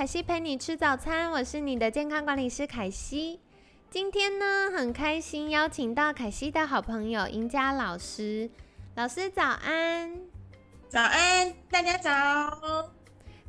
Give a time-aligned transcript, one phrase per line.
[0.00, 3.38] 凯西陪你吃早餐，我是你的健康管理师凯西。
[3.90, 8.48] 今天呢，很开心邀请到凯西的好朋友赢家老师。
[8.94, 10.18] 老师早安！
[10.88, 12.90] 早安，大家早！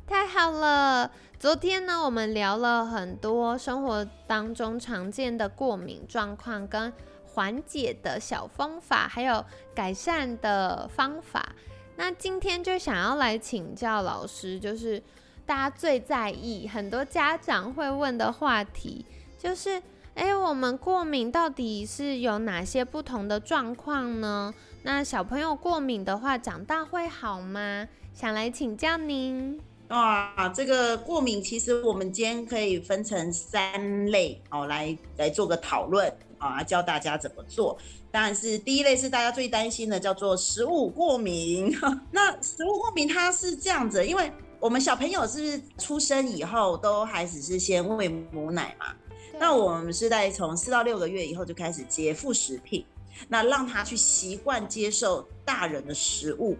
[0.06, 1.10] 太好了！
[1.38, 6.92] 昨天呢，我们聊了很多生活当中常见的过敏状况，跟
[7.24, 9.42] 缓解的小方法，还有
[9.74, 11.54] 改善的方法。
[11.96, 15.02] 那今天就想要来请教老师，就是
[15.44, 19.04] 大家最在意、很多家长会问的话题，
[19.38, 19.82] 就是：
[20.14, 24.54] 哎，我们过敏到底是有哪些不同的状况呢？
[24.82, 27.88] 那小朋友过敏的话，长大会好吗？
[28.14, 29.60] 想来请教您。
[29.88, 37.76] 哇，这个过敏其实我们今天可以分成三类哦，来来做个讨论啊，教大家怎么做。
[38.10, 41.74] 当然是第一类是大家最担心的，叫做食物过敏。
[42.10, 48.94] 那食物过敏它是这样子，因为我们小朋友是不是出生以后都还只是先喂母奶嘛，
[49.36, 52.86] 那我们是在从四到六个月以后就开始接副食品，
[53.28, 56.56] 那让他去习惯接受大人的食物。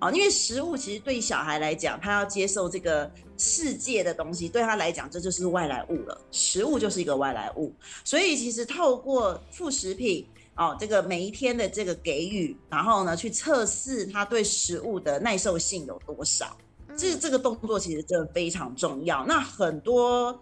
[0.00, 6.20] 哦，因为食物其实对小孩来讲，他要接受这个世界的东西，对他来讲这就是外来物了。
[6.30, 16.54] 食物就是一个外来物，所以其实透过副食品哦，这个每一天的这个给予，然后呢去测试他对食物的耐受性有多少，
[16.98, 19.24] 这这个动作其实真的非常重要。
[19.24, 20.38] 那很多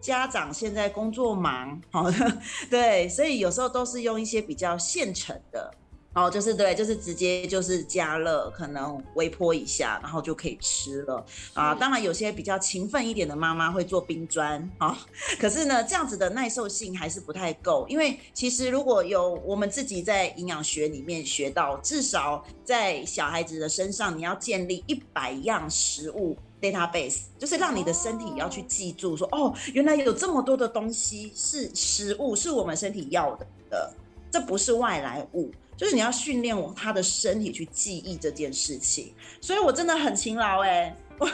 [0.00, 2.06] 家长现在工作忙，好，
[2.70, 5.70] 对，所以有时候都是用一些比较现成的。
[6.14, 11.72] 哦，就是对，就是直接就是加热，可能微波一下，然后就可以吃了啊。
[11.74, 14.98] 当然，有些比较勤奋一点的妈妈会做冰砖啊，
[15.38, 17.86] 可是呢，这样子的耐受性还是不太够。
[17.88, 33.92] 因为其实如果有我们自己在营养学里面学到，至少在小孩子的身上，你要建立一百样食物 database，就是让你的身体要去记住说，哦，原来有这么多的东西是食物，是我们身体要的的，
[34.32, 35.52] 这不是外来物。
[35.78, 41.30] 就是你要训练我他的身体去记忆这件事情，所以我真的很勤劳哎，我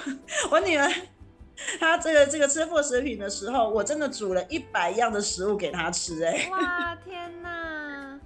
[0.51, 0.89] 我女儿
[1.81, 7.84] 她这个这个吃副食品的时候，我真的煮了一百样的食物给她吃哎，哇天哪！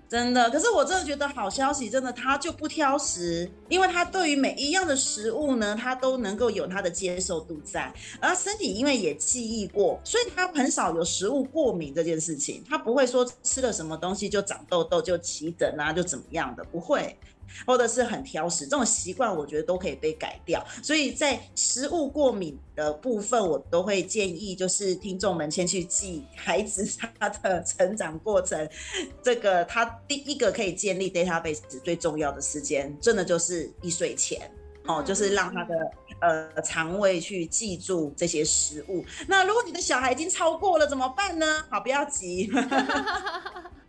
[0.09, 17.15] 真的，可是我真的觉得好消息，真的他就不挑食，因为他对于每一样的食物呢，他都能够有他的接受度在，而身体因为也记忆过，所以他很少有食物过敏这件事情，他不会说吃了什么东西就长痘痘、就起疹啊，就怎么样的，不会。
[17.67, 20.65] 或者是很挑食，这种习惯我觉得都可以被改掉。
[20.83, 26.87] 所以在食物过敏的部分，我都会建议，就是听众们先去记孩子
[27.19, 28.69] 他的成长过程。
[29.23, 34.51] 这个他第一个可以建立 database 最重要的时间，真的就是一岁前
[34.87, 35.75] 哦，就是让他的
[36.21, 39.05] 呃肠胃去记住这些食物。
[39.27, 41.65] 那如果你的小孩已经超过了怎么办呢？
[41.69, 42.51] 好，不要急。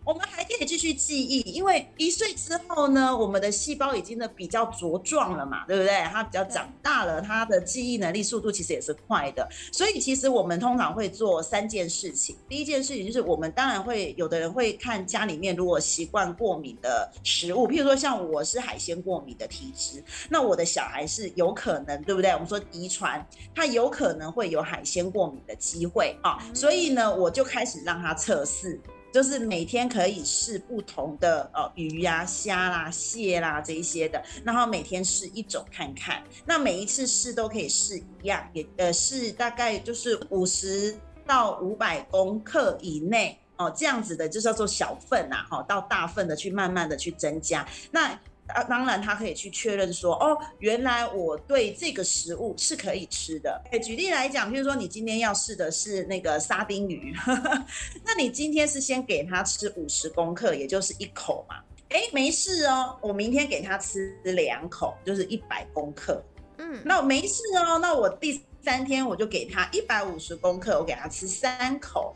[0.09, 6.01] 我们还可以继续记忆，因为一岁之后呢，我们的细胞已经呢比较茁壮了嘛，对不对？
[6.11, 9.47] 它比较长大了，它的记忆能力速度其实也是快的。
[9.71, 12.35] 所以其实我们通常会做三件事情。
[12.47, 22.31] 第一件事情就是，我们当然会有的人会看家里面如果习惯过敏的食物，譬如说像我是海鲜过敏的体质，那我的小孩是有可能，对不对？
[22.31, 26.39] 我们说遗传，他有可能会有海鲜过敏的机会啊。
[26.51, 28.81] 所以呢，我就开始让他测试。
[29.11, 36.23] 就是每天可以试不同的呃鱼呀、虾啦、蟹啦这一些的，然后每天试一种看看。
[36.45, 40.95] 那每一次试都可以试一样，也呃试大概就是五十
[41.25, 47.67] 到五百公克以内哦，这样子的就叫做小份呐，哈，到大份的去慢慢的去增加。
[47.91, 48.17] 那
[48.54, 53.62] 啊，当然，他可以去确认说，哦，原来我对这个食物是可以吃的。
[53.72, 57.13] 哎，举例来讲，譬如说你今天要试的是那个沙丁鱼，
[58.06, 61.56] 那你今天是先给他吃五十公克，也就是一口嘛。
[61.90, 66.24] 哎，没事哦，我明天给他吃两口，就是一百公克。
[66.57, 72.16] 嗯，那没事哦，那我第三天我就给他一百五十公克，我给他吃三口。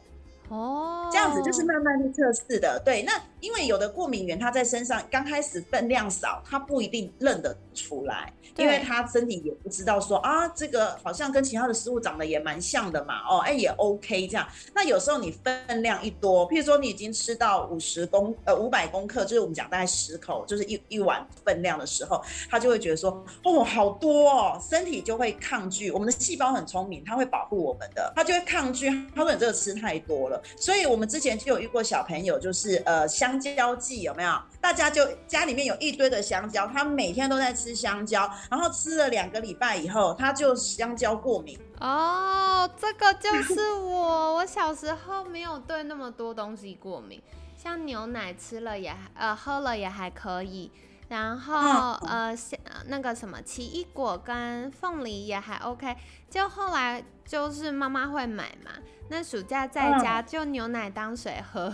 [0.49, 2.79] 哦，这样子就是慢慢去测试的。
[2.85, 14.47] 对，那因为有的过敏源他在身上刚开始分量少，他不一定认得出来，因为他身体也不知道说啊，这个好像跟其他的食物长得也蛮像的嘛，哦，哎也 OK 这样。
[14.73, 25.91] 那有时候你分量一多，譬如说你已经吃到五十公呃五百公克，就是我们讲大概十口，就是一一碗分量的时候，他就会觉得说哦好多哦，身体就会抗拒。
[25.91, 30.41] 我们的细胞很聪明，它会保护我们的，它就会抗拒，它说你这个吃太多了。
[30.55, 33.32] 所以我们之前就有遇过小朋友，就是呃香。
[33.41, 34.37] 香蕉季有没有？
[34.61, 41.57] 大家就家里面有一堆的香蕉，他每天都在吃香蕉，然后吃了两个礼拜以后，他就香蕉过敏。
[41.79, 47.21] 哦，这个就是我，我小时候没有对那么多东西过敏，
[47.57, 50.71] 像牛奶吃了也呃喝了也还可以，
[51.13, 55.95] 然后呃像那个什么奇异果跟凤梨也还 OK，
[56.27, 58.71] 就后来就是妈妈会买嘛。
[59.09, 61.71] 那暑假在家就牛奶当水喝，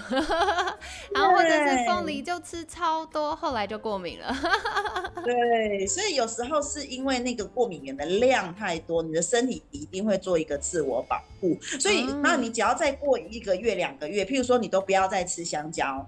[1.13, 4.36] 然后或者是凤梨就吃超多，后来就过敏了。
[5.24, 11.57] 对，所以有时候是因为那个过敏源的量太多，你的身体一定会做一个自我保护。
[11.80, 16.06] 所以，那你只要再过一个月、两个月，譬如说你都不要再吃香蕉，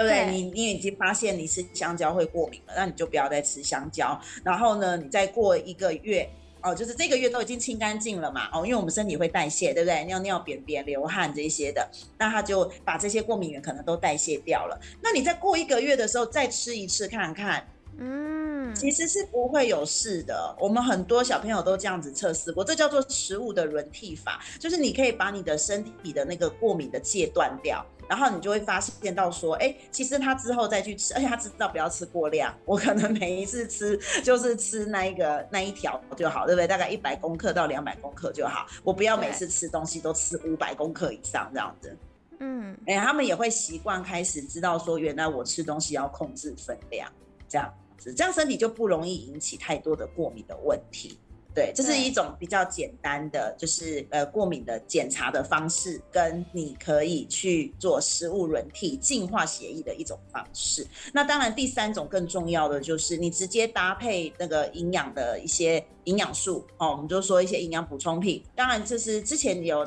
[0.00, 0.30] 对不对？
[0.30, 4.20] 你你已经发现你吃香蕉会过敏了，那你就不要再吃香蕉。
[4.44, 6.28] 然后呢，你再过一个月。
[6.60, 10.04] 哦，就是这个月都已经清干净了嘛，哦，因为我们身体会代谢，对不对？
[10.06, 14.76] 尿尿、便便、流汗这些的，那他就把这些过敏源可能都代谢掉了。
[15.00, 17.64] 那你再过一个月的时候再吃一次看看，
[18.00, 20.52] 嗯，其实是不会有事的。
[20.58, 27.86] 我们很多小朋友都这样子测试过，这叫做食物的轮替法，就是你可以把你的身体的那个过敏的戒断掉。
[28.08, 32.54] 然后你就会发现到说，哎，其实他之后再去吃，而且他知道不要吃过量。
[32.64, 36.66] 我可能每一次吃就是吃那一个那一条就好，对不对？
[36.66, 38.66] 大概一百公克到两百公克就好。
[38.82, 41.96] 我不要每次吃东西都吃五百公克以上这样子。
[42.40, 47.10] 嗯，哎，他们也会习惯开始知道说，原来我吃东西要控制分量，
[47.48, 51.18] 这样子，这样身体就不容易引起太多的过敏的问题。
[51.58, 60.86] 对，这是一种比较简单的，就是呃过敏的检查的方式，跟你可以去做食物轮替净化协议的一种方式。
[61.12, 68.40] 那当然，第三种更重要的就是你直接搭配那个营养的一些营养素哦，我们就说一些营养补充品。
[68.54, 69.84] 当然，就是之前有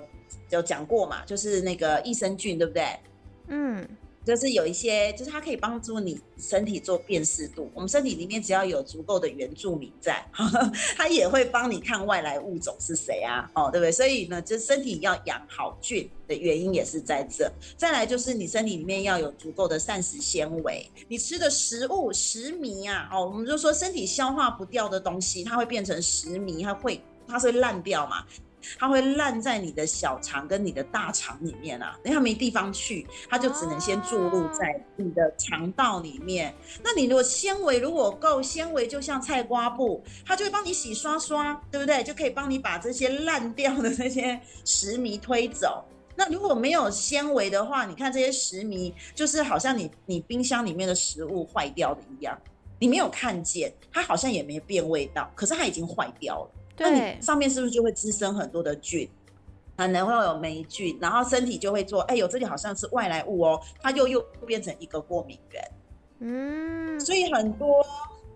[0.50, 2.83] 有讲过嘛，就是那个益生菌，对不对？
[3.47, 3.88] 嗯。
[4.23, 7.71] 就是有一些，就是它可以帮助你身体做辨识度。
[7.73, 10.23] 我们身体里面只要有足够的原住民在，
[10.95, 13.50] 它也会帮你看外来物种是谁啊？
[13.56, 13.91] 哦，对不对？
[13.91, 17.51] 所以呢，就身体要养好菌的原因也是在这。
[17.75, 20.88] 再来就是你身体里面要有足够的膳食纤维。
[21.07, 28.23] 你吃的食物食糜啊，哦，我们就说身体消化不掉的东西，它会变成食糜，它会它会烂掉嘛。
[28.78, 36.54] 它会烂在你的小肠跟你的大肠里面啊，因为它没地方去，它就只能先注入在你的肠道里面。
[36.84, 42.04] 那你如果纤维如果够，纤维就像菜瓜布，它就会帮你洗刷刷，对不对？
[42.04, 45.84] 就可以帮你把这些烂掉的那些石糜推走。
[46.16, 52.38] 那如果没有纤维的话，你看这些石糜，就是好像你你冰箱里面的食物坏掉的一样，
[52.80, 56.52] 你没有看见，它好像也没变味道，可是它已经坏掉了。
[56.77, 59.09] 那你上面是不是就会滋生很多的菌？
[59.77, 65.71] 可能会有霉菌，然后身体就会做，哎呦，这里好像是外来物哦，它就又变成一个过敏源。
[66.19, 67.83] 嗯，所以很多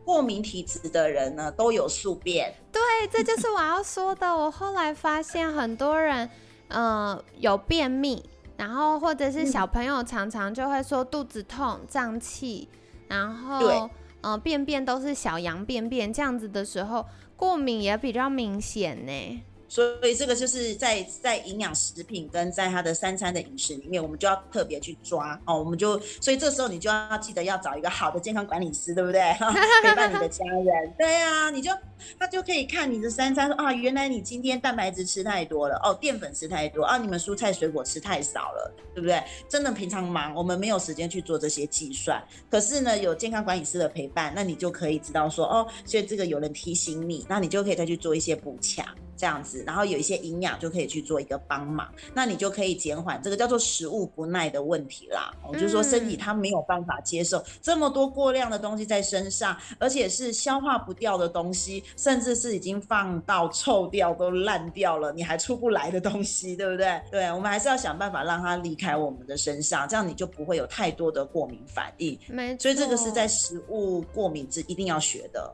[0.03, 2.51] 过敏体质的人呢，都有宿便。
[2.71, 4.35] 对，这就是我要说的。
[4.35, 6.27] 我后来发现很多人，
[6.69, 8.23] 呃，有便秘，
[8.57, 12.67] 然后或者是小朋友常常就会说肚子痛、胀气，
[13.07, 13.87] 然后
[14.21, 17.05] 呃，便便都是小羊便便这样子的时候。
[17.37, 19.41] 过敏也比较明显呢。
[19.67, 25.57] 所以这个就是在在营养食品跟在他的三餐的饮食里面，我们就要特别去抓哦。
[25.57, 29.21] 我们就所以这时候你就要记得要找一个好的健康管理师，对不对？
[29.83, 30.93] 陪伴你的家人。
[30.97, 31.71] 对啊，你就
[32.19, 39.21] 他就可以看你的三餐，说啊，原来你今天蛋白质吃太多了，哦，淀粉吃太多啊，你们蔬菜水果吃太少了，对不对？
[39.49, 42.23] 真的平常忙，我们没有时间去做这些计算。
[42.49, 48.85] 可是呢，有健康管理师的陪伴，那你就可以知道说，哦，所以这个有人提醒你，那你就可以再去做一些补强。
[49.17, 55.33] 这样子，然后有一些营养就可以去做一个帮忙，那你就可以减缓这个叫做食物不耐的问题啦。
[55.47, 67.01] 我就是说身体它没有办法接受这么多过量的东西在身上，而且是消化不掉的东西，甚至是已经放到臭掉都烂掉了，你还出不来的东西，对不对？
[67.11, 72.17] 对，我们还是要想办法让它离开我们的身上，这样你就不会有太多的过敏反应。
[72.27, 75.53] 没错，所以这个是在食物过敏之一定要学的。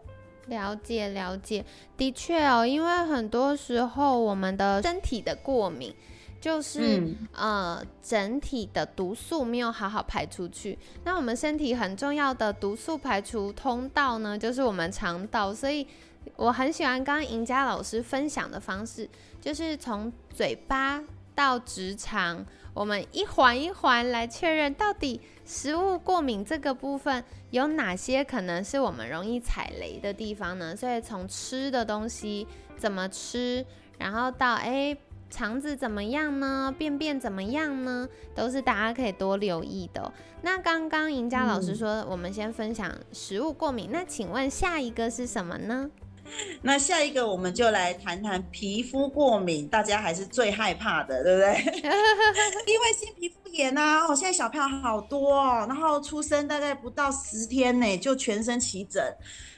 [0.52, 1.66] 了解了解，
[1.98, 5.96] 的确哦，因为很多时候我们的身体的过敏，
[6.40, 7.02] 就是
[7.34, 10.78] 呃整体的毒素没有好好排出去。
[11.06, 15.54] 那我们身体很重要的毒素排除通道呢，就是我们肠道。
[15.54, 15.88] 所以
[16.36, 21.02] 我很喜欢刚刚赢家老师分享的方式，就是从嘴巴
[21.34, 30.76] 到直肠，我们一环一环来确认到底食物过敏这个部分有哪些可能是我们容易踩雷的地方呢？
[30.76, 32.48] 所以从吃的东西
[32.78, 33.66] 怎么吃，
[33.98, 34.98] 然后到哎。
[35.34, 36.76] 肠子怎么样呢？
[36.78, 38.06] 便便怎么样呢？
[38.36, 40.12] 都是大家可以多留意的。
[40.42, 43.88] 那刚刚赢家老师说，我们先分享食物过敏。
[43.94, 45.90] 那请问下一个是什么呢？
[46.64, 51.82] 那下一个我们就来谈谈皮肤过敏，大家还是最害怕的，对不对？
[52.68, 59.04] 因为性皮肤炎啊，哦，现在小朋友好多哦，然后出生大概不到十天呢，就全身起疹。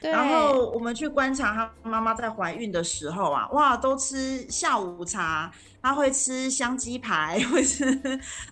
[0.00, 5.50] 然后我们去观察他妈妈在怀孕的时候啊，哇，都吃下午茶，
[5.82, 7.84] 他会吃香鸡排，会吃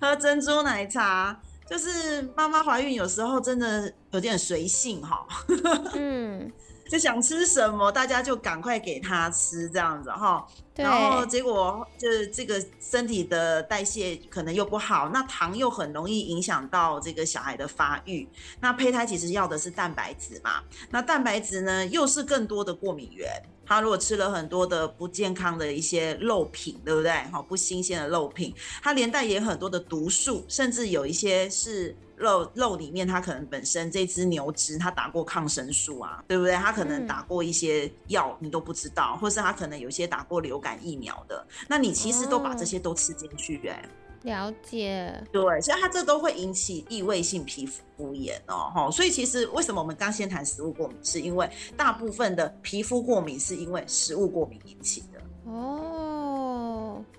[0.01, 1.39] 喝珍珠奶茶，
[1.69, 5.27] 就是妈妈怀孕有时候真的有点随性哈。
[5.95, 6.51] 嗯。
[6.93, 10.47] 就想吃什么，大家就赶快给他吃，这样子哈。
[10.75, 18.29] 然后结果就是这个身体的代谢可能又不好，那糖又很容易影响到这个小孩的发育。
[18.61, 23.27] 那胚胎其实要的是蛋白质嘛，那蛋白质呢又是更多的过敏源。
[23.65, 27.11] 他如果吃了很多的不健康的一些肉品，对不对？
[27.33, 31.97] 哈，不新鲜的肉品，它连带也很多的毒素，甚至有一些是。
[32.23, 36.55] 肉肉里面，它可能本身这只牛只它打过抗生素啊，对不对？
[36.55, 43.83] 它可能打过一些药，你都不知道，或是它可能有些打过流感疫苗的，那你其实都把这些都吃进去，哎，
[44.23, 45.13] 了解。
[45.33, 48.91] 对，所以它这都会引起异位性皮肤炎哦，哈。
[48.91, 56.12] 所以其实为什么我们刚先谈食物过敏，是因为大部分的皮肤过敏是因为食物过敏引起的哦。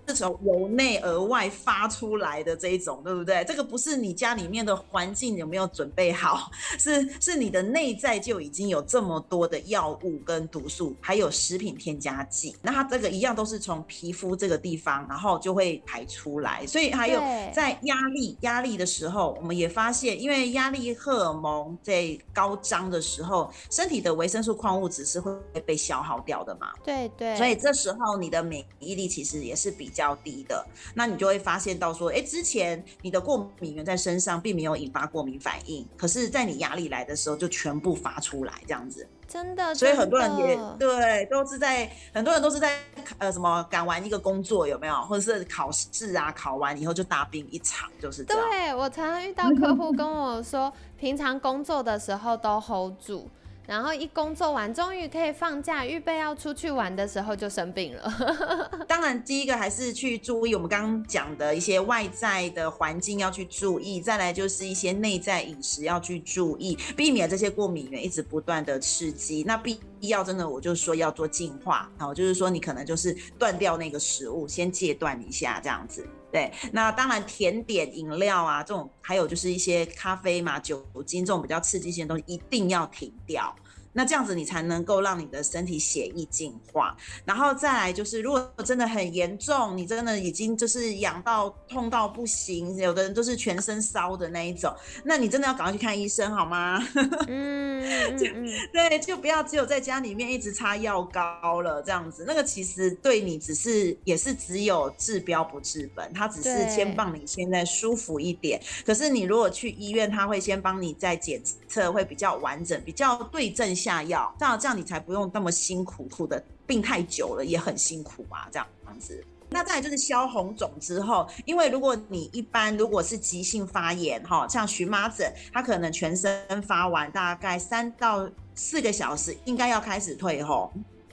[0.06, 3.44] 这种由内而外发出来的这一种，对不对？
[3.46, 12.56] 这个不是你家里面的环境有没有准备好， 是是你的内在就已经有这么多的药物跟毒素，还有食品添加剂。
[12.62, 16.66] 那它这个一样都是从皮肤这个地方，然后就会排出来。
[16.68, 17.20] 所以还有
[17.54, 25.34] 在压力压力的时候，我们也发现，因为压力荷尔蒙在高涨的时候，身体的维生素矿物质是会
[25.66, 26.74] 被消耗掉的嘛？
[26.84, 27.36] 对对。
[27.38, 29.94] 所以这时候你的免疫力其实也是比。
[29.94, 30.66] 较低的，
[30.96, 39.08] 那你就会发现到说，哎，之前你的过敏源在身上并没有引发过敏反应，可是，在你压力来的时候就全部发出来，这样子。
[39.28, 42.80] 真的，所以很多人也对，都是在很多人都是在
[43.20, 48.50] 呃什么赶完一个工作有没有，或者是考试啊，考完以后就大病一场，就是这样。
[48.50, 53.30] 对我常常遇到客户跟我说，平常工作的时候都 hold 住。
[53.66, 58.14] 然后一工作完，终于可以放假，预备要出去玩的时候就生病了。
[58.88, 69.44] 当然，第一个还是去注意我们刚刚讲的一些外在的环境要去注意，再来就是一些内在饮食要去注意，避免这些过敏源一直不断的刺激。
[69.48, 76.06] 那必要真的，我就说要做净化，好，就是说你可能就是断掉那个食物，先戒断一下这样子。
[76.34, 83.56] 对，那当然甜点、饮料啊，这种还有就是一些咖啡嘛、酒精这种比较刺激性的东西，一定要停掉。
[83.94, 94.74] 那这样子你才能够让你的身体血液净化，然后再来就是，如果真的很严重，你真的已经就是痒到痛到不行，有的人都是全身烧的那一种，
[95.04, 96.84] 那你真的要赶快去看医生好吗？
[97.28, 98.26] 嗯，就
[98.74, 113.72] 对，就不要只有在家里面一直擦药膏了，这样子，那个其实对你只是也是只有治标不治本，它只是先帮你现在舒服一点，可是你如果去医院，他会先帮你再检测，会比较完整，比较对症。
[113.84, 118.68] 下药，这样这样你才不用那么辛苦，苦的病太久了也很辛苦啊，这样
[119.00, 119.24] 子。
[119.50, 130.72] 那再就是消红肿之后，因为如果你一般如果是急性发炎哈，像荨麻疹，它可能全身发完大概三到四个小时，应该要开始退红。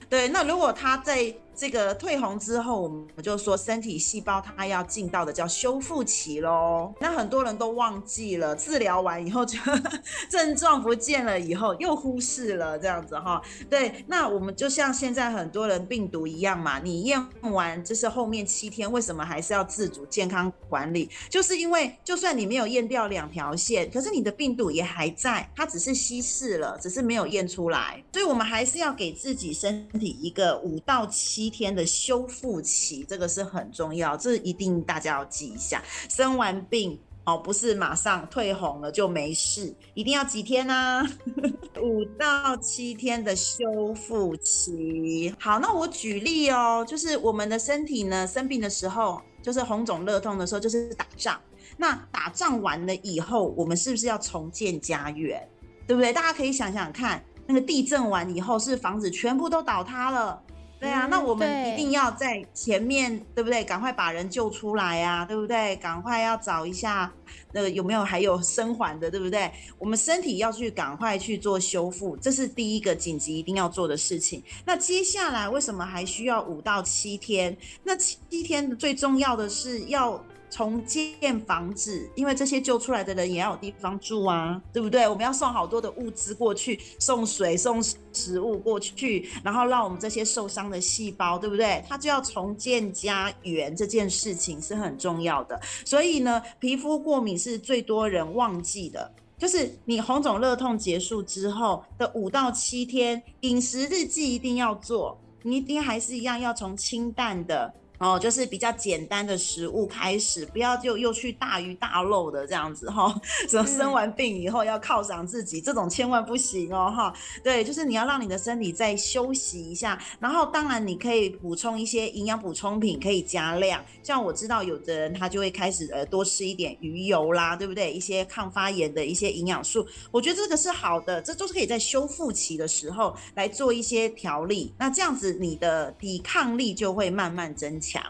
[0.09, 6.91] 对，那如果它在这个退红之后，我们就说身体细胞它要进到的叫修复期喽。
[7.01, 9.59] 那很多人都忘记了，治疗完以后就
[10.31, 13.43] 症状不见了，以后又忽视了这样子哈。
[13.69, 21.11] 对，那我们就像现在很多人病毒一样嘛，你验完就是后面七天，为什么还是要自主健康管理？
[21.29, 28.03] 就是因为就算你没有验掉两条线，可是你的病毒也还在，它只是稀释了，只是没有验出来。
[28.15, 31.50] 所以我们还是要给自己身体一个五到七。
[31.51, 35.83] 天的修复期，这个是很重要，这一定大家要记一下。
[36.09, 41.07] 生完病哦，不是马上退红了就没事，一定要几天呢？
[41.83, 45.35] 五到七天的修复期。
[45.39, 49.21] 好，那我举例哦，就是我们的身体呢，生病的时候。
[49.43, 51.41] 就是红肿热痛的时候，就是打仗。
[51.79, 55.43] 那打仗完了以后，我们是不是要重建家园？
[55.87, 56.13] 对不对？
[56.13, 60.43] 大家可以想想看，那个地震完以后，是房子全部都倒塌了。
[60.81, 63.63] 对啊，那我们一定要在前面，对不对？
[63.63, 65.77] 赶快把人救出来呀，对不对？
[65.77, 67.13] 赶快要找一下，
[67.53, 69.53] 那个有没有还有生还的，对不对？
[69.79, 74.43] 我们身体要去赶快去做修复，这是第一个紧急一定要做的事情。
[74.65, 77.55] 那接下来为什么还需要五到七天？
[77.85, 80.25] 那七天最重要的是要。
[80.51, 85.09] 重建房子，因为这些救出来的人也要有地方住啊，对不对？
[85.09, 87.81] 我们要送好多的物资过去，送水、送
[88.13, 91.85] 食物过去，然后让我们这些受伤的细胞，对不对？
[91.89, 95.59] 它就要重建家园，这件事情是很重要的。
[95.85, 107.73] 所以呢，皮肤过敏是最多人忘记的，就是你红肿热痛结束之后的五到七天，饮食日记一定要做，你一定还是一样要从清淡的。
[108.01, 113.15] 哦，就是比较简单的食物开始，不要就又去大鱼大肉的这样子哈。
[113.47, 117.13] 什么生完病以后要犒赏自己，这种千万不行哦哈。
[117.45, 123.85] 对，就是你要让你的身体再休息一下，然后当然你可以补充一些营养补充品，可以加量。
[124.03, 127.93] 像我知道有的人他就会开始呃多吃一点鱼油啦，对不对？
[127.93, 134.73] 一些抗发炎的一些营养素，我觉得这个是好的，这都是可以在修复期的时候来做一些调理。
[134.79, 137.90] 那这样子你的抵抗力就会慢慢增强。
[137.91, 138.03] 强，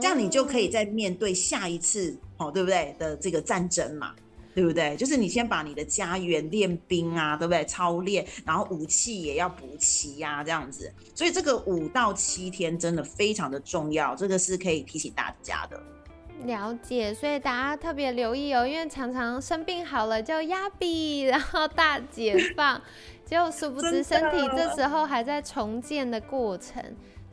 [0.00, 4.14] 这样你就可以再面对下一次，哦，对不对的这个战争嘛，
[4.54, 4.96] 对不对？
[4.96, 7.64] 就是你先把你的家园练兵啊，对不对？
[7.64, 10.92] 操练，然后武器也要补齐呀，这样子。
[11.14, 15.82] 所以这个五到七天真的非常的重要，这个是可以提醒大家的。
[16.44, 22.80] 了解，所以大家特别留意哦，因为常常生病好了就压笔，然后大解放，
[23.24, 26.82] 结果殊不知身体这时候还在重建的过程。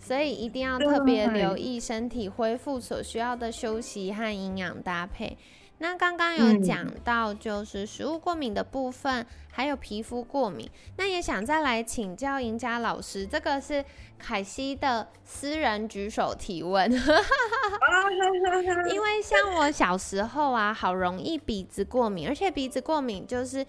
[0.04, 5.38] 所以一定要特别留意身体恢复所需要的休息和营养搭配。
[5.80, 10.70] 那刚刚有讲到就是食物过敏的部分，还有皮肤过敏。
[10.98, 13.84] 那也想再来请教赢家老师，这个是
[14.18, 16.90] 凯西的私人举手提问。
[18.94, 23.66] 因为像我小时候啊，好容易鼻子过敏，而且鼻子过敏就是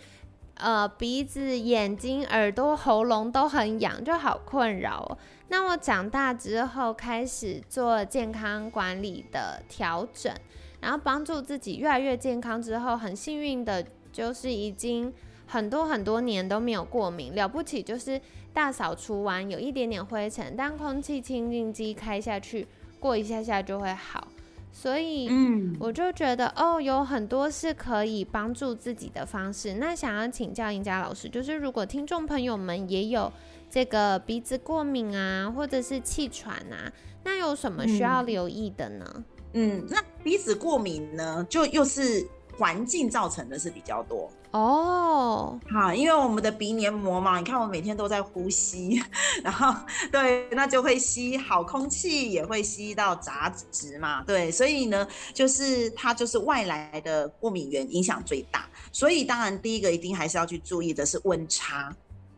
[0.56, 5.18] 呃鼻子、眼睛、耳朵、喉咙都很痒，就好困扰。
[5.48, 10.34] 那我长大之后开始做健康管理的调整，
[10.80, 12.60] 然后帮助自己越来越健康。
[12.60, 15.12] 之后很幸运的就是已经
[15.46, 18.20] 很多很多年都没有过敏，了不起就是
[18.54, 22.66] 大扫除完有一点点灰尘，但空气清净机开下去，
[22.98, 24.26] 过一下下就会好。
[24.72, 29.74] 所以，嗯，我就觉得哦，有很多是可以帮助自己的方式。
[29.74, 33.30] 那想要请教赢佳老师，就是如果听众朋友们也有。
[33.74, 36.92] 这个鼻子过敏啊，或者是气喘啊，
[37.24, 39.24] 那有什么需要留意的呢？
[39.54, 42.24] 嗯，那鼻子过敏呢，就又是
[42.56, 45.58] 环境造成的是比较多哦。
[45.68, 49.02] 好，因为我们的鼻黏膜嘛，你看我每天都在呼吸，
[49.42, 49.74] 然后
[50.12, 58.68] 对，那就会吸好空气，也会吸到杂质嘛，对，所以呢，就是它就是外来的过敏源影响最大。
[58.92, 61.92] 所以当然第一个一定还是要去注意的是温差。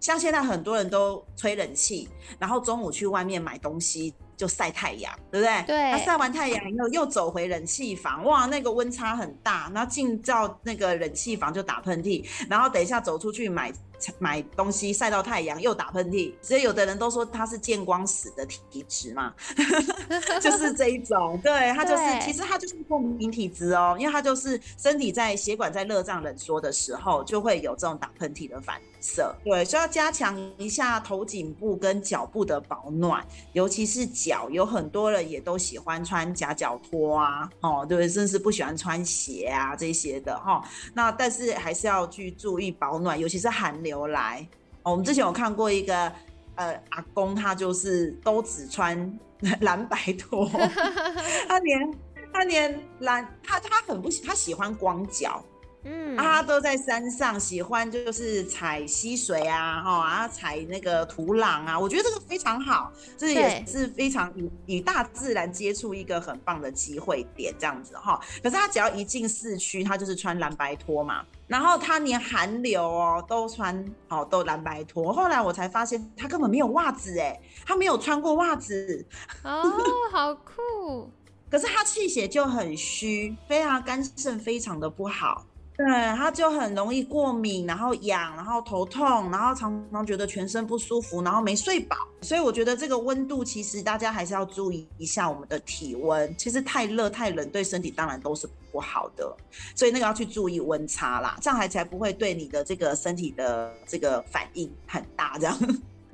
[0.06, 5.64] 像现在很多人都吹冷气，然后中午去外面买东西就晒太阳，对不对？
[5.66, 5.90] 对。
[5.90, 13.72] 那晒完太阳以后又走回冷气房，哇，那个温差很大，然后进到那个冷气房就打喷嚏，然后等一下走出去买。
[14.18, 19.32] 买东西晒到太阳又打喷嚏，所以有的人都说他是见光死的体质嘛，
[20.42, 43.76] 就是这一种，对他就是其实他就是过敏体质哦，因为他就是身体在血管在热胀冷缩的时候就会有这种打喷嚏的反射，对，所以要加强一下头颈部跟脚部的保暖，尤其是脚，有很多人也都喜欢穿夹脚拖啊，哦，对，甚至不喜欢穿鞋啊这些的哈，那但是还是要去注意保暖，尤其是寒。
[43.87, 44.46] 流来，
[44.83, 46.12] 我们之前有看过一个
[46.57, 49.18] 呃阿公，他就是都只穿
[49.61, 50.49] 蓝白拖，
[51.49, 51.94] 他连
[52.33, 55.42] 他连蓝他他很不喜他喜欢光脚。
[55.88, 68.18] 嗯，他都在山上，喜欢就是踩溪水啊，哈啊踩那个土壤啊，我觉得这个非常好，这也是非常与与大自然接触一个很棒的机会点，这样子哈。
[68.42, 75.12] 可是他只要一进市区，他就是穿蓝白拖嘛，然后他连寒流哦都穿哦都蓝白拖。
[75.12, 79.06] 后来我才发现他根本没有袜子哎，他没有穿过袜子
[79.44, 79.62] 哦，
[80.11, 81.11] 好酷。
[81.48, 85.46] 可是他气血就很虚，非常肝肾非常的不好。
[85.76, 85.86] 对，
[86.16, 91.96] 他就很容易过敏，然后痒，然后头痛，然后常常觉得全身不舒服，然后没睡饱。
[92.22, 96.34] 所以我觉得这个温度其实大家还是要注意一下我们的体温。
[96.38, 99.36] 其实太热太冷对身体当然都是不好的，
[99.74, 105.58] 所以那个要去注意温差啦，这样还才不会对你的这个身体的这个反应很大这样。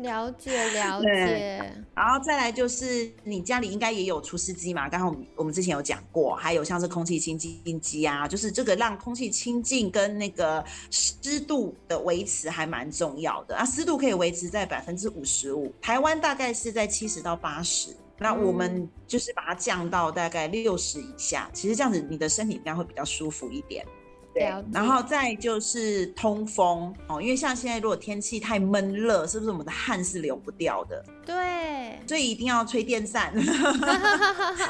[0.02, 4.88] 了解了解，然后再来就是你家里应该也有除湿机嘛？
[4.88, 13.64] 刚刚我们我们之前有讲过，还有像是空气清净机啊，就是这个让空气清净跟那个湿度的维持还蛮重要的啊。
[13.64, 23.86] 湿度可以维持在百分之五十五，台湾大概是在七十到八十，那我们就是把它降到大概六十以下，其实这样子你的身体应该会比较舒服一点。
[24.34, 31.04] 对，然后再就是通风哦，因为像现在如果天气太闷热，是不是我们的汗是流不掉的？
[31.26, 33.30] 对，所以一定要吹电扇，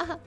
[0.03, 0.19] 要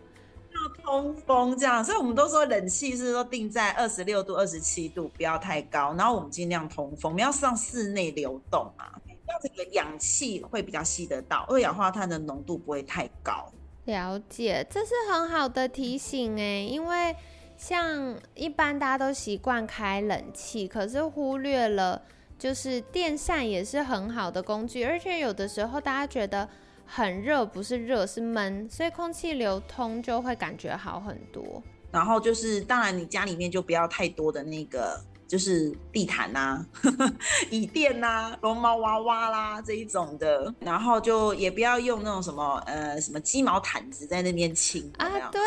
[0.81, 1.83] 通风这样。
[1.83, 5.93] 所以我们都说冷气是说定在二十六度、二十七度，不要太高。
[5.95, 8.89] 然后我们尽量通风，我们要让室内流动啊，
[9.27, 13.51] 让这个氧气会比较吸得到，二氧化碳的浓度不会太高。
[13.83, 17.13] 了解，这是很好的提醒哎，因为。
[17.57, 22.01] 像一般大家都习惯开冷气，可是忽略了
[22.37, 26.47] 就是电扇也是很好的工具，而且有的时候大家觉得
[26.85, 31.63] 很热，不是热是闷，所以空气流通就会感觉好很多。
[31.91, 35.01] 然后就是，当然你家里面就不要太多的那个。
[35.27, 36.63] 就是地毯呐、
[37.49, 45.09] 椅垫呐、绒毛娃娃啦这一种的，然后就也不要用那种什么呃什么鸡毛毯子在那边清啊。
[45.31, 45.41] 对，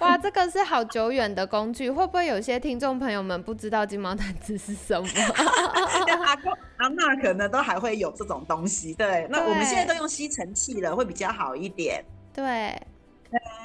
[0.00, 5.08] 哇，这个是好久远的工具，会不会有些听众朋友们不知道鸡毛毯子是什么？
[6.24, 8.94] 阿公阿妈可能都还会有这种东西。
[8.94, 12.04] 对，那我们现在都用吸尘器了，会比较好一点。
[12.32, 12.80] 对。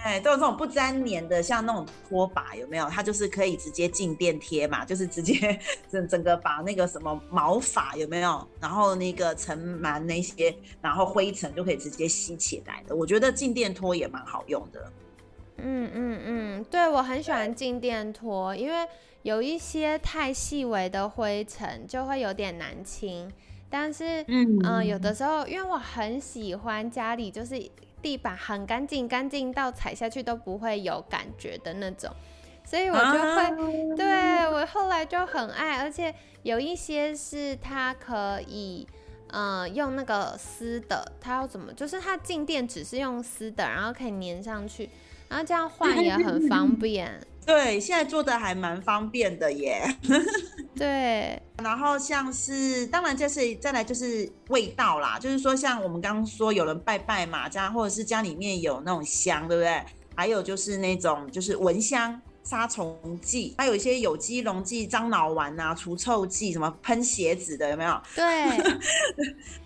[0.05, 2.85] 对，都有这种不粘黏的，像那种拖把有没有？
[2.89, 5.59] 它就是可以直接静电贴嘛，就是直接
[5.91, 8.47] 整整个把那个什么毛发有没有？
[8.61, 12.95] 然后那个尘螨那些，然后灰尘就可以直接吸起来的。
[12.95, 14.91] 我觉得静电拖也蛮好用的。
[15.57, 18.87] 嗯嗯嗯，对我很喜欢静电拖，因为
[19.23, 23.31] 有一些太细微的灰尘就会有点难清，
[23.71, 27.59] 但是嗯，有的时候因为我很喜欢家里就是。
[28.01, 32.11] 地板很干净，干净到踩下去都不会有感觉的那种，
[32.63, 38.87] 所以我就会，对我后来就很爱，而且有一些是它可以，
[39.31, 44.89] 嗯，用那个撕的，它要怎么，就是它静电只是用撕的，然后可以粘上去，
[45.27, 47.19] 然后这样换也很方便。
[47.45, 49.83] 对，现在做的还蛮方便的耶。
[50.75, 59.81] 对，然后像是，当然这是再来就是味道啦，就是说像我们刚刚说有人拜拜嘛，家或者是家里面有那种香，对不对？
[60.15, 62.21] 还有就是那种就是蚊香。
[62.45, 67.99] 杀虫剂，还有一些有机溶剂、樟脑丸啊、除臭剂，什么喷鞋子的有没有？
[68.15, 68.23] 对，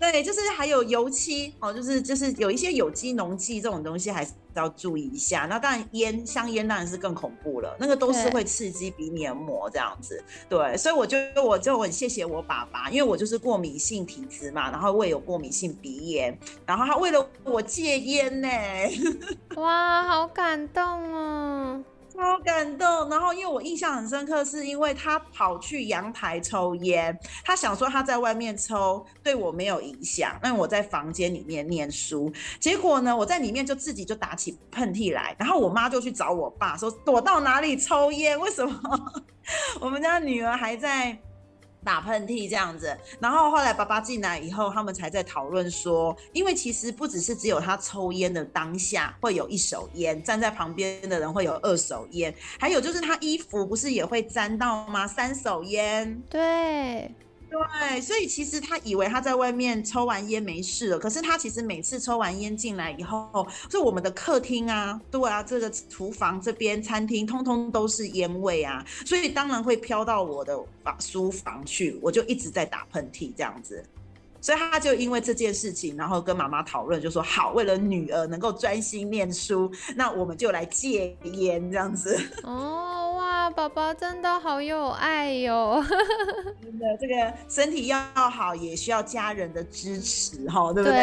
[0.00, 5.46] 对，就是还有油漆哦，就是就是有一些有机溶剂这种东西还是要注意一下。
[5.48, 10.24] 那当然烟香烟当然是更恐怖了，那个都是会刺激鼻黏膜这样子。
[10.48, 18.48] 对，所以我就我就很谢谢我爸爸，因为我就是过敏性体质嘛，然后我也有过敏性鼻炎，然后他为了我戒烟呢。
[19.56, 20.82] 哇，好感动
[21.14, 21.84] 哦。
[22.20, 32.30] 好感动，然后因为我印象很深刻，是因为他跑去阳台抽烟，他想说他在外面抽对我没有影响，那我在房间里面念书，
[32.60, 38.78] 结果呢，我在里面就自己就打起喷嚏来，然后我妈就去找我爸说躲到哪里抽烟，为什么？
[39.80, 41.18] 我们家女儿还在？
[41.84, 55.06] 打喷嚏这样子，然后后来爸爸进来以后，他们才在讨论说，因为其实不只是只有他抽烟的当下会有一手烟，站在旁边的人会有二手烟，还有就是他衣服不是也会沾到吗？
[55.06, 57.10] 三手烟，对。
[57.50, 73.84] 对，所以其实他以为他在外面抽完烟没事了，可是他其实每次抽完烟进来以后，就我们的客厅啊，对啊，这个厨房这边、餐厅，通通都是烟味啊，所以当然会飘到我的房书房去，我就一直在打喷嚏这样子。
[74.40, 82.18] 所以他就因为这件事情，然后跟妈妈讨论，就说好，为了女儿能够专心念书，那我们就来戒烟这样子。
[82.42, 85.84] 哦哇，宝宝真的好有爱哟！
[86.62, 90.94] 真的，这个身体要好，也需要家人的支持哈，对不对？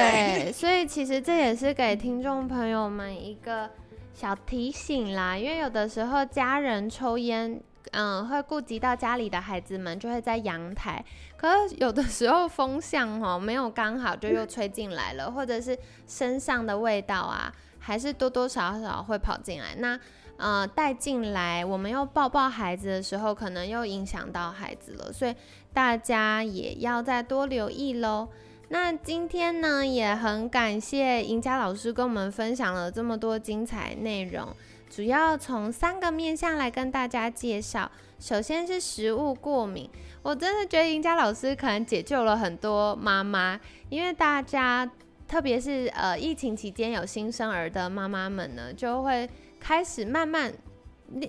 [0.45, 3.69] 对，所以其实这也是给听众朋友们一个
[4.13, 7.62] 小提醒啦，因为有的时候家人抽烟。
[7.91, 11.04] 嗯，会顾及到家里的孩子们，就会在阳台。
[11.36, 19.76] 可是有的时候风向哦没有刚好，就又吹进来了，或者是身上的味道啊，还是多多少少会跑进来。
[19.78, 20.00] 那
[20.38, 25.36] 呃带进来，我们又抱抱孩子的时候，可能又影响到孩子了，所以
[25.73, 28.28] 大家也要再多留意喽。
[28.69, 34.54] 那今天呢，也很感谢赢家老师跟我们分享了这么多精彩内容，
[34.89, 37.91] 主要从三个面向来跟大家介绍。
[38.19, 39.88] 首先是食物过敏，
[40.23, 44.89] 我真的觉得赢家老师可能解救了很多妈妈，因为大家，
[45.28, 50.52] 特别是呃疫情期间有新生儿的妈妈们呢，就会开始慢慢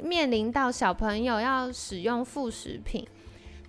[0.02, 3.06] 面临到小朋友要使用副食品。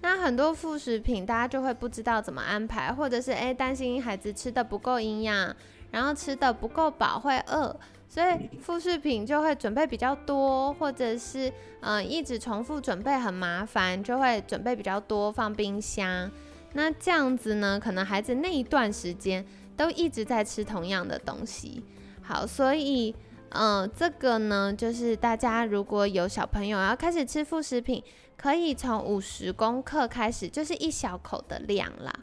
[0.02, 5.54] 那很多副食品，大家就会不知道怎么安排，或者是诶担心孩子吃的不够营养，
[5.91, 7.78] 然后吃的不够饱会饿，
[8.10, 11.50] 所以副食品就会准备比较多，或者是
[11.82, 16.30] 嗯一直重复准备很麻烦，就会准备比较多放冰箱。
[16.74, 19.45] 那这样子呢，可能孩子那一段时间
[19.78, 21.84] 都一直在吃同样的东西。
[22.22, 23.15] 好，所以
[23.52, 28.04] 嗯这个呢，就是大家如果有小朋友要开始吃副食品。
[28.41, 32.13] 可以从五十公克开始，就是一小口的量啦。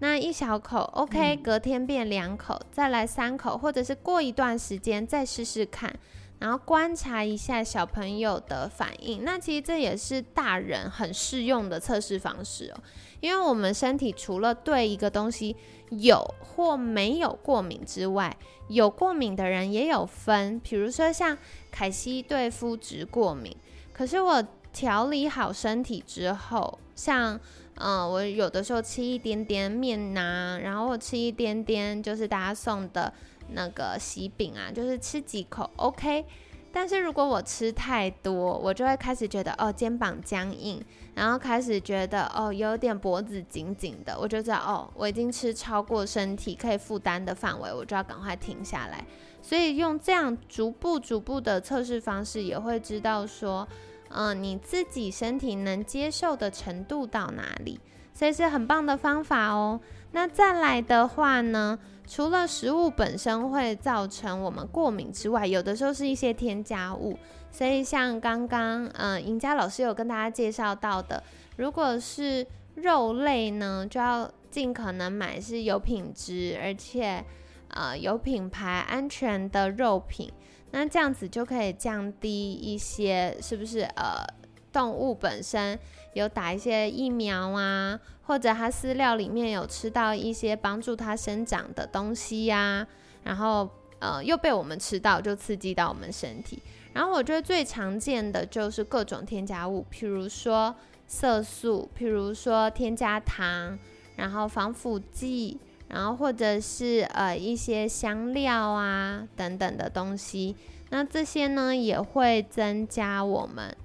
[0.00, 5.92] 那一小口，OK，隔天变两口，再来三口，或者是过一段时间再试试看，
[6.38, 9.24] 然后观察一下小朋友的反应。
[9.24, 12.80] 那其实这也是大人很适用的测试方式哦，
[13.20, 15.56] 因为我们身体除了对一个东西
[15.90, 18.36] 有或没有过敏之外，
[18.68, 21.36] 有过敏的人也有分，比如说像
[21.72, 23.56] 凯西对肤质过敏，
[23.92, 24.44] 可是我。
[24.70, 27.40] 调理好身体之后，像
[27.80, 33.12] 嗯，我有的时候吃一点点面呐，然后吃一点点就是大家送的
[33.52, 36.24] 那个喜饼啊，就是吃几口 OK。
[36.70, 40.82] 但是如果我吃太多，我就会开始觉得哦肩膀僵硬，
[41.14, 49.04] 然后开始觉得哦有点脖子紧紧的，我就知道哦我已经吃超过身体可以负担的范围，我就要赶快停下来。
[49.40, 53.66] 所以用这样逐步逐步的测试方式，也会知道说。
[54.10, 57.80] 嗯，你自己身体能接受的程度到哪里？
[58.14, 59.80] 所以是很棒的方法哦。
[60.12, 67.16] 那再来的话呢，除了食物本身会造成我们过敏之外，有的时候是一些添加物。
[67.50, 71.22] 所以像刚刚嗯，赢家老师有跟大家介绍到的，
[71.56, 77.24] 如果是肉类呢，就要尽可能买是有品质而且
[77.68, 80.32] 呃有品牌、安全的肉品。
[80.70, 83.80] 那这样子就可以降低一些，是不是？
[83.96, 84.22] 呃，
[84.70, 85.78] 动物本身
[86.12, 92.86] 有打一些疫苗啊，或者它饲料里面有吃到一些帮助它生长的东西呀，
[93.24, 96.62] 然后呃又被我们吃到，就刺激到我们身体。
[96.92, 100.74] 然后我觉得最常见的就是各种添加物，譬如说
[101.06, 103.78] 色素，譬如说添加糖，
[104.16, 105.58] 然后防腐剂。
[105.88, 110.54] 然后或者是呃一些香料啊等等的东西，
[110.90, 113.76] 那这些呢也会增加我们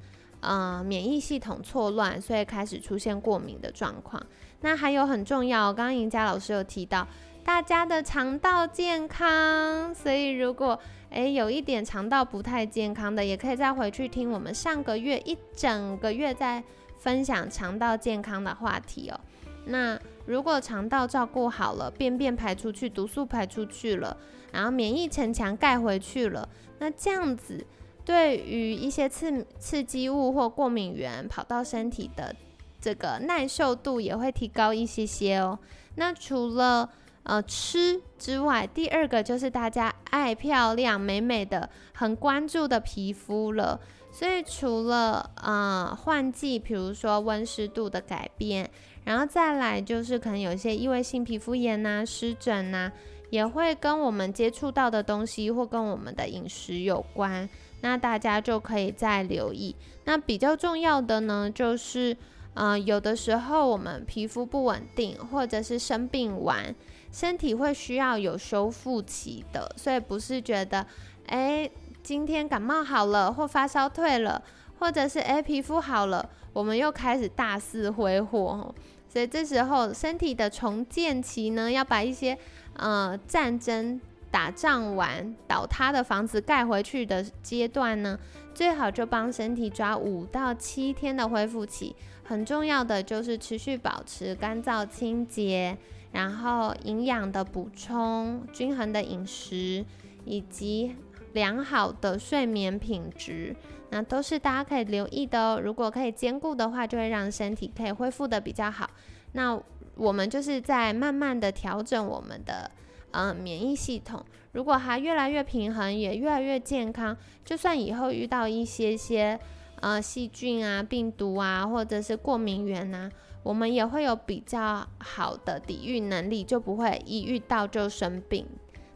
[0.42, 4.22] 呃免疫系统错乱，所以开始出现过敏的状况。
[4.62, 7.08] 那还有很重要，刚刚赢家老师有提到
[7.44, 16.64] 大家的肠道健康，所以如果诶有一点肠道不太健康的，也可以再回去听我们上个月一整个月在
[16.98, 19.20] 分享肠道健康的话题哦。
[19.66, 24.16] 那如果肠道照顾好了，便便排出去，毒素排出去了，
[24.52, 26.48] 然后免疫城墙盖回去了，
[26.80, 27.66] 那这样子
[28.06, 32.34] 对于一些刺刺激物或过敏源跑到身体的
[32.80, 35.60] 这个耐受度也会提高一些些哦。
[35.96, 36.90] 那除了
[37.24, 43.80] 呃吃之外，第二个就是大家爱漂亮、美美的、很关注的皮肤了。
[44.12, 48.70] 所以除了呃换季，比如说温湿度的改变。
[49.06, 52.92] 然后再来就是可能有一些异位性皮肤炎呐、湿疹呐，
[53.30, 57.48] 也会跟我们接触到的东西或跟我们的饮食有关。
[57.82, 59.76] 那大家就可以再留意。
[60.06, 62.16] 那比较重要的呢，就是
[62.54, 66.74] 呃有的时候我们皮肤不稳定，或者是生病完，
[67.12, 69.70] 身体会需要有修复期的。
[69.76, 70.86] 所以不是觉得
[71.26, 71.70] 哎
[72.02, 74.42] 今天感冒好了或发烧退了，
[74.80, 78.74] 或者是哎皮肤好了，我们又开始大肆挥霍。
[79.08, 82.38] 所以这时候身体的重建期呢，要把一些
[82.76, 88.18] 呃战争打仗完倒塌的房子盖回去的阶段呢，
[88.56, 91.96] 最好就帮身体抓五到七天的恢复期。
[92.24, 95.78] 很重要的就是持续保持干燥清洁，
[96.12, 99.86] 然后营养的补充、均衡的饮食
[100.26, 100.96] 以及
[101.34, 103.56] 良好的睡眠品质。
[103.94, 105.62] 那都是大家可以留意的哦。
[105.64, 108.90] 如果可以兼顾的话，就会让身体可以恢复的比较好。
[109.34, 109.58] 那
[109.96, 112.72] 我们就是在慢慢的调整我们的
[113.12, 114.26] 呃免疫系统。
[114.54, 119.40] 如果它越来越平衡，也越来越健康，就算以后遇到一些些
[119.82, 123.12] 呃细菌啊、病毒啊，或者是过敏源呐，
[123.44, 128.48] 我们也会有比较好的抵御能力，就不会一遇到就生病。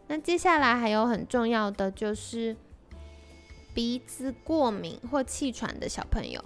[0.08, 2.56] 那接下来还有很重要的就是
[3.78, 6.44] 鼻子过敏或气喘的小朋友。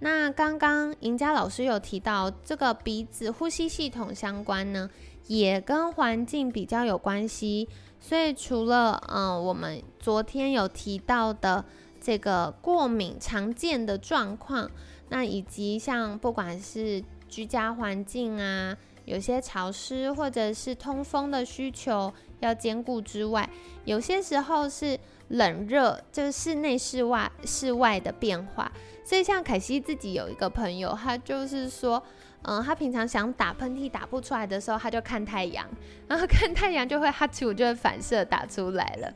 [0.00, 4.90] 那刚刚赢家老师有提到，这个鼻子呼吸系统相关呢，
[5.26, 7.66] 也跟环境比较有关系。
[7.98, 11.64] 所以除了嗯，我们昨天有提到的
[12.02, 14.70] 这个过敏常见的状况，
[15.08, 23.48] 那以及像不管是居家环境啊，有些潮湿或者是通风的需求要兼顾之外，
[23.86, 28.70] 有些时候是冷热，就是室内室外室外的变化。
[29.04, 32.02] 所以，像凯西自己有一个朋友，他就是说，
[32.42, 35.66] 嗯，他平常想打喷嚏打不出来的时候，他就看太阳，
[36.08, 39.12] 然后看太阳就会哈气，就会反射打出来了。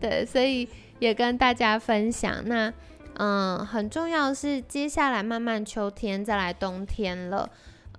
[0.00, 2.42] 对，所以也跟大家分享。
[2.46, 2.72] 那，
[3.14, 7.50] 嗯，很重要是接下来慢慢秋天再来冬天了，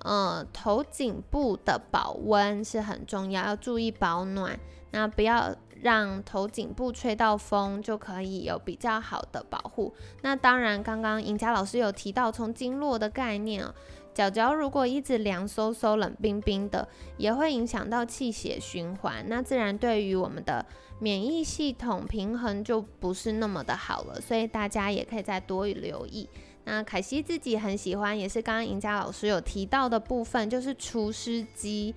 [0.05, 4.59] 嗯，头颈部的保温是很重要，要注意保暖，
[4.91, 5.55] 那不要。
[5.81, 9.93] 让头颈部吹到风，就可以有比较好的保护。
[10.21, 13.73] 那当然，刚刚赢家老师有提到从经络的概念哦，
[14.13, 16.87] 脚脚如果一直凉飕飕、冷冰冰的，
[17.17, 20.65] 也会影响到气血循环，那自然对于我们的
[20.99, 24.19] 免疫系统平衡就不是那么的好了。
[24.19, 26.27] 所以大家也可以再多留意。
[26.63, 31.95] 那凯西自己很喜欢，也是刚刚赢家老师有提到的部分，就是除湿机。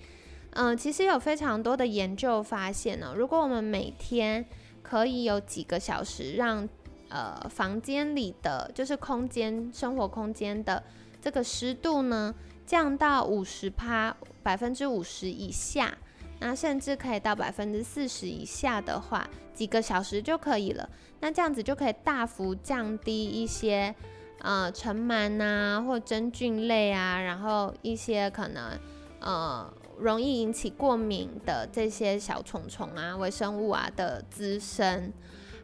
[0.52, 4.44] 嗯，其实有非常多的研究发现呢，如果我们每天
[4.82, 6.68] 可以有几个小时让
[7.08, 10.82] 呃房间里的就是空间生活空间的
[11.20, 12.34] 这个湿度呢
[12.66, 15.96] 降到五十帕百分之五十以下，
[16.40, 20.88] 那甚至可以到百分之四十以下的话，几个小时就可以了。
[21.20, 23.94] 那这样子就可以大幅降低一些
[24.40, 28.76] 呃尘螨呐或真菌类啊，然后一些可能
[29.20, 29.72] 呃。
[30.00, 35.12] 容易引起过敏的这些小虫虫啊、微生物啊的滋生，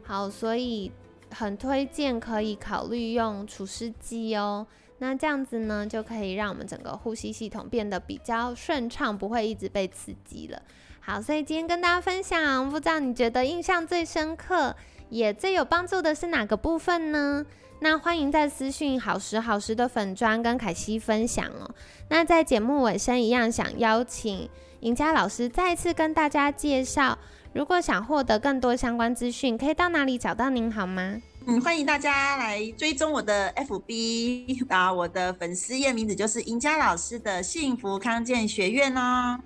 [0.03, 0.91] 好，所以
[1.33, 4.65] 很推荐可以考虑用除湿机哦。
[4.99, 10.61] 那这样子呢，就可以让我们整个呼吸系统变得比较顺畅，不会一直被刺激了。
[10.99, 14.75] 好，所以今天跟大家分享，不知道你觉得印象最深刻，
[15.09, 17.45] 也最有帮助的是哪个部分呢？
[17.79, 21.69] 那欢迎在私讯好时好时的粉砖跟凯西分享哦。
[22.09, 27.17] 那在节目尾声一样，想邀请赢家老师再次跟大家介绍，
[27.53, 31.21] 如果想获得更多相关资讯，可以到哪里找到您好吗？
[31.45, 39.39] 嗯，欢迎大家来追踪我的 FB 啊，我的粉丝页名字就是赢家老师的幸福康健学院哦。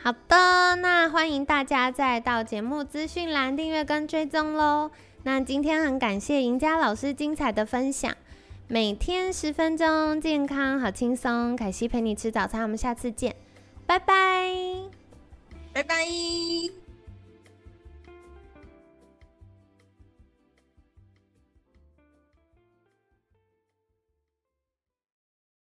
[0.00, 4.90] 好的，那欢迎大家再到节目资讯栏订阅跟追踪喽。
[5.24, 8.14] 那今天很感谢赢家老师精彩的分享，
[8.68, 11.54] 每天十分钟，健康好轻松。
[11.56, 13.34] 凯西陪你吃早餐，我们下次见，
[13.84, 14.54] 拜拜，
[15.74, 16.87] 拜拜。